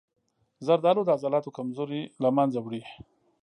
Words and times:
زردآلو 0.65 1.01
د 1.05 1.09
عضلاتو 1.15 1.55
کمزوري 1.57 2.01
له 2.23 2.29
منځه 2.37 2.59
وړي. 2.61 2.81